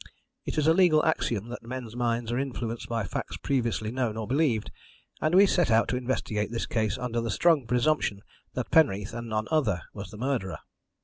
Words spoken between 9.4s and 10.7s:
other, was the murderer.